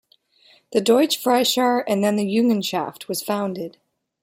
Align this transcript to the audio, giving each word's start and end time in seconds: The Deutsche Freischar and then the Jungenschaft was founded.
The 0.71 0.81
Deutsche 0.81 1.21
Freischar 1.23 1.83
and 1.87 2.03
then 2.03 2.15
the 2.15 2.25
Jungenschaft 2.25 3.07
was 3.07 3.21
founded. 3.21 3.77